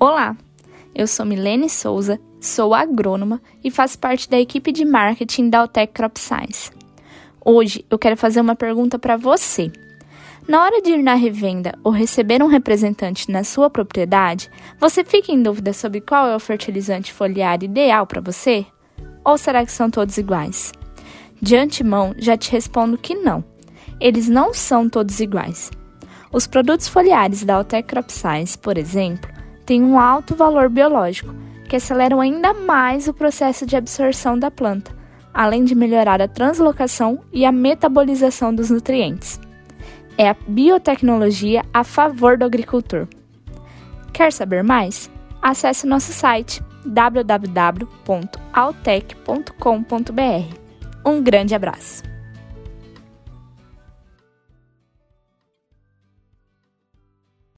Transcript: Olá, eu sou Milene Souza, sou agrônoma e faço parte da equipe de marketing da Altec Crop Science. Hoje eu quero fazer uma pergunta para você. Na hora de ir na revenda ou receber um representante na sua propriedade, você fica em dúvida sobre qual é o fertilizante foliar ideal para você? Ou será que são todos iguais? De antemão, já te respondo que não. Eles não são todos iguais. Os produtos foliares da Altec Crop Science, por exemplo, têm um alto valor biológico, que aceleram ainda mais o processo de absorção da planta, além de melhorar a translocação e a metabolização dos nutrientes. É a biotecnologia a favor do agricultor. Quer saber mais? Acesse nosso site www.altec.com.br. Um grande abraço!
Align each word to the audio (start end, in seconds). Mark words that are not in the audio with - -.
Olá, 0.00 0.36
eu 0.94 1.08
sou 1.08 1.26
Milene 1.26 1.68
Souza, 1.68 2.20
sou 2.40 2.72
agrônoma 2.72 3.42
e 3.64 3.68
faço 3.68 3.98
parte 3.98 4.30
da 4.30 4.38
equipe 4.38 4.70
de 4.70 4.84
marketing 4.84 5.50
da 5.50 5.58
Altec 5.58 5.92
Crop 5.92 6.20
Science. 6.20 6.70
Hoje 7.44 7.84
eu 7.90 7.98
quero 7.98 8.16
fazer 8.16 8.40
uma 8.40 8.54
pergunta 8.54 8.96
para 8.96 9.16
você. 9.16 9.72
Na 10.46 10.62
hora 10.62 10.80
de 10.80 10.90
ir 10.90 11.02
na 11.02 11.14
revenda 11.14 11.76
ou 11.82 11.90
receber 11.90 12.40
um 12.40 12.46
representante 12.46 13.28
na 13.28 13.42
sua 13.42 13.68
propriedade, 13.68 14.48
você 14.78 15.02
fica 15.02 15.32
em 15.32 15.42
dúvida 15.42 15.72
sobre 15.72 16.00
qual 16.00 16.28
é 16.28 16.36
o 16.36 16.40
fertilizante 16.40 17.12
foliar 17.12 17.60
ideal 17.64 18.06
para 18.06 18.20
você? 18.20 18.64
Ou 19.24 19.36
será 19.36 19.66
que 19.66 19.72
são 19.72 19.90
todos 19.90 20.16
iguais? 20.16 20.70
De 21.42 21.56
antemão, 21.56 22.14
já 22.18 22.36
te 22.36 22.52
respondo 22.52 22.96
que 22.96 23.16
não. 23.16 23.42
Eles 24.00 24.28
não 24.28 24.54
são 24.54 24.88
todos 24.88 25.18
iguais. 25.18 25.72
Os 26.32 26.46
produtos 26.46 26.86
foliares 26.86 27.42
da 27.42 27.56
Altec 27.56 27.88
Crop 27.88 28.12
Science, 28.12 28.56
por 28.56 28.78
exemplo, 28.78 29.36
têm 29.68 29.84
um 29.84 30.00
alto 30.00 30.34
valor 30.34 30.70
biológico, 30.70 31.34
que 31.68 31.76
aceleram 31.76 32.22
ainda 32.22 32.54
mais 32.54 33.06
o 33.06 33.12
processo 33.12 33.66
de 33.66 33.76
absorção 33.76 34.38
da 34.38 34.50
planta, 34.50 34.90
além 35.34 35.62
de 35.62 35.74
melhorar 35.74 36.22
a 36.22 36.26
translocação 36.26 37.20
e 37.30 37.44
a 37.44 37.52
metabolização 37.52 38.52
dos 38.54 38.70
nutrientes. 38.70 39.38
É 40.16 40.26
a 40.30 40.36
biotecnologia 40.48 41.62
a 41.72 41.84
favor 41.84 42.38
do 42.38 42.46
agricultor. 42.46 43.06
Quer 44.10 44.32
saber 44.32 44.64
mais? 44.64 45.10
Acesse 45.42 45.86
nosso 45.86 46.14
site 46.14 46.62
www.altec.com.br. 46.86 47.90
Um 51.04 51.22
grande 51.22 51.54
abraço! 51.54 52.17